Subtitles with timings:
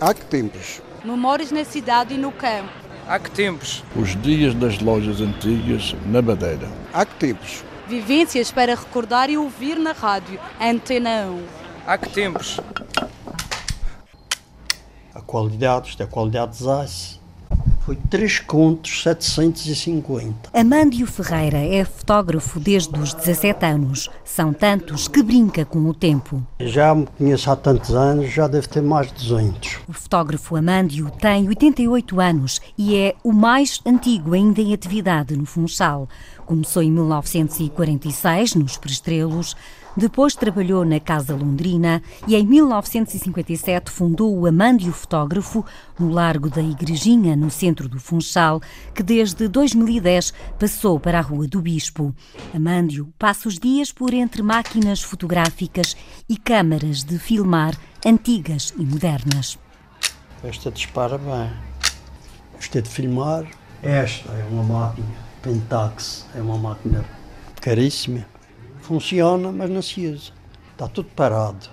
[0.00, 0.80] Há que tempos?
[1.04, 2.70] Memórias na cidade e no campo.
[3.06, 3.84] Há que tempos?
[3.94, 6.70] Os dias das lojas antigas na Madeira.
[6.90, 7.62] Há que tempos?
[7.86, 10.40] Vivências para recordar e ouvir na rádio.
[10.58, 11.44] Antena 1.
[11.86, 12.58] Há que tempos?
[15.14, 17.20] A qualidade, isto é a qualidade de.
[17.80, 20.50] Foi 3 contos 750.
[20.52, 24.10] Amândio Ferreira é fotógrafo desde os 17 anos.
[24.24, 26.42] São tantos que brinca com o tempo.
[26.60, 29.78] Já me conheço há tantos anos, já deve ter mais de 200.
[29.88, 35.46] O fotógrafo Amândio tem 88 anos e é o mais antigo ainda em atividade no
[35.46, 36.08] Funchal.
[36.44, 39.56] Começou em 1946 nos Prestrelos,
[39.96, 45.64] depois trabalhou na Casa Londrina e em 1957 fundou o Amândio Fotógrafo
[45.98, 48.60] no Largo da Igrejinha, no centro do Funchal,
[48.94, 52.14] que desde 2010 passou para a Rua do Bispo.
[52.54, 55.96] Amândio passa os dias por entre máquinas fotográficas
[56.28, 59.58] e câmaras de filmar antigas e modernas.
[60.42, 61.50] Esta dispara bem.
[62.58, 63.44] Esta é de filmar.
[63.82, 67.04] Esta é uma máquina Pentax, é uma máquina
[67.60, 68.26] caríssima.
[68.82, 70.32] Funciona, mas não se usa.
[70.72, 71.68] Está tudo parado,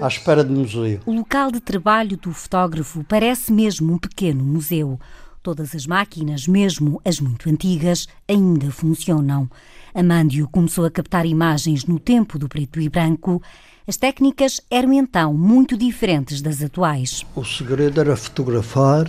[0.00, 1.00] à espera de museu.
[1.06, 4.98] O local de trabalho do fotógrafo parece mesmo um pequeno museu.
[5.42, 9.50] Todas as máquinas, mesmo as muito antigas, ainda funcionam.
[9.92, 13.42] Amândio começou a captar imagens no tempo do preto e branco.
[13.86, 17.26] As técnicas eram então muito diferentes das atuais.
[17.34, 19.06] O segredo era fotografar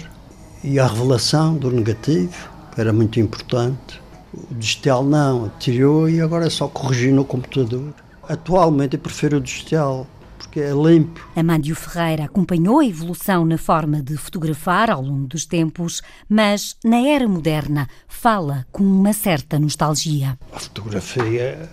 [0.64, 4.03] e a revelação do negativo, que era muito importante.
[4.34, 7.94] O digital não, tirou e agora é só corrigir no computador.
[8.28, 11.28] Atualmente eu prefiro o digital, porque é limpo.
[11.36, 17.08] Amândio Ferreira acompanhou a evolução na forma de fotografar ao longo dos tempos, mas na
[17.08, 20.38] era moderna fala com uma certa nostalgia.
[20.52, 21.70] A fotografia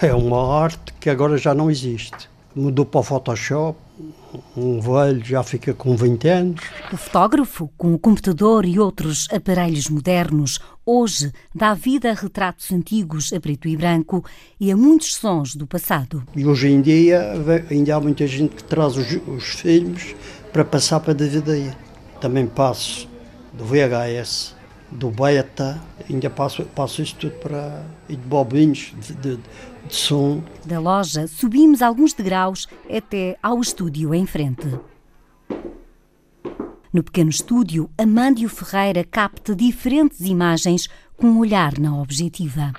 [0.00, 2.28] é uma arte que agora já não existe.
[2.54, 3.76] Mudou para o Photoshop,
[4.56, 6.60] um velho já fica com 20 anos.
[6.92, 13.32] O fotógrafo, com o computador e outros aparelhos modernos, hoje dá vida a retratos antigos
[13.32, 14.24] a preto e branco
[14.60, 16.22] e a muitos sons do passado.
[16.36, 17.32] E hoje em dia
[17.70, 20.14] ainda há muita gente que traz os, os filmes
[20.52, 21.72] para passar para DVD.
[22.20, 23.08] Também passo
[23.52, 24.54] do VHS,
[24.90, 27.84] do beta, ainda passo, passo isto tudo para.
[28.08, 30.42] e de bobinhos de, de, de som.
[30.64, 34.68] Da loja subimos alguns degraus até ao estúdio em frente.
[36.92, 42.72] No pequeno estúdio, Amândio Ferreira capta diferentes imagens com um olhar na objetiva.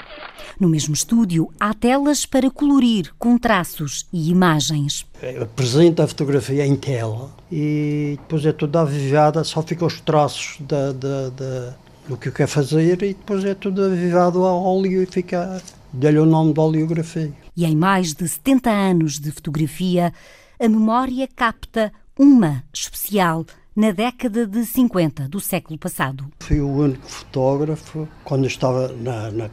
[0.57, 5.05] No mesmo estúdio, há telas para colorir com traços e imagens.
[5.41, 10.93] Apresenta a fotografia em tela e depois é toda avivada, só ficam os traços da,
[10.93, 11.75] da, da,
[12.07, 15.61] do que eu quero fazer e depois é tudo avivado a óleo e fica.
[15.91, 17.33] dá-lhe o nome de oleografia.
[17.55, 20.13] E em mais de 70 anos de fotografia,
[20.59, 23.45] a memória capta uma especial
[23.75, 26.25] na década de 50 do século passado.
[26.39, 29.49] Fui o único fotógrafo, quando estava na, na,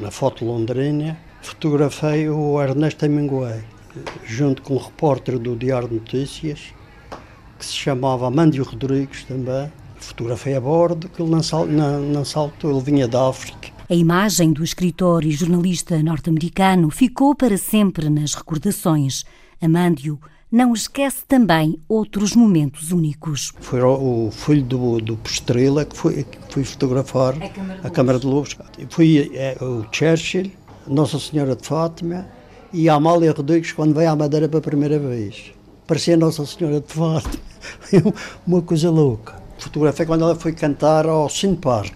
[0.00, 3.62] na foto londrina, fotografei o Ernesto Hemingway,
[4.24, 6.72] junto com um repórter do Diário de Notícias,
[7.58, 9.70] que se chamava Amândio Rodrigues também.
[10.22, 13.70] Fotografei a bordo, que ele não, sal, não, não saltou, ele vinha da África.
[13.90, 19.24] A imagem do escritor e jornalista norte-americano ficou para sempre nas recordações.
[19.60, 23.52] Amândio não esquece também outros momentos únicos.
[23.60, 27.90] Foi o filho do, do Postrela que foi, que foi fotografar a Câmara de, a
[27.90, 28.56] Câmara de Lobos.
[28.90, 30.52] Foi é, o Churchill,
[30.86, 32.28] Nossa Senhora de Fátima
[32.72, 35.52] e a Amália Rodrigues quando veio à Madeira pela primeira vez.
[35.84, 37.42] Parecia Nossa Senhora de Fátima.
[38.46, 39.41] Uma coisa louca.
[39.62, 41.94] Fotografei quando ela foi cantar ao Cine Park.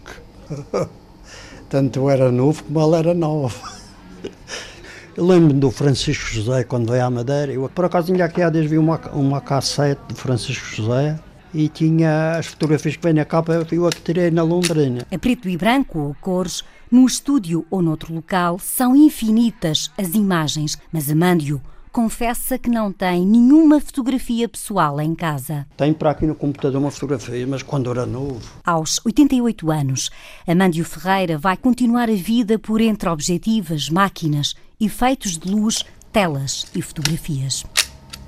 [1.69, 3.59] Tanto eu era novo como ela era nova.
[5.17, 7.51] Eu lembro do Francisco José quando veio à Madeira.
[7.51, 11.19] Eu, por acaso, ainda aqui há dias vi uma, uma cassete de Francisco José
[11.55, 15.07] e tinha as fotografias que vem na capa, eu a que tirei na Londrina.
[15.11, 20.77] A preto e branco ou cores, no estúdio ou noutro local, são infinitas as imagens,
[20.93, 21.63] mas Amândio
[21.97, 25.67] confessa que não tem nenhuma fotografia pessoal em casa.
[25.79, 28.39] Tenho para aqui no computador uma fotografia, mas quando era novo.
[28.63, 30.11] Aos 88 anos,
[30.47, 36.83] Amândio Ferreira vai continuar a vida por entre objetivas, máquinas, efeitos de luz, telas e
[36.83, 37.65] fotografias.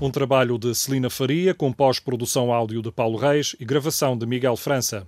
[0.01, 4.57] Um trabalho de Celina Faria, com pós-produção áudio de Paulo Reis e gravação de Miguel
[4.57, 5.05] França.